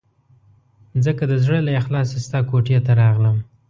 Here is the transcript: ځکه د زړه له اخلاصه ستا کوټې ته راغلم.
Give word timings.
ځکه 1.05 1.23
د 1.31 1.33
زړه 1.43 1.59
له 1.67 1.71
اخلاصه 1.81 2.17
ستا 2.25 2.39
کوټې 2.49 2.77
ته 2.85 2.91
راغلم. 3.01 3.37